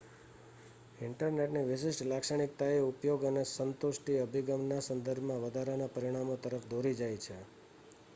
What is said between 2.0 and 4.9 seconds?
લાક્ષણિકતાઓ ઉપયોગ અને સ્ન્તુષ્ટિ અભિગમના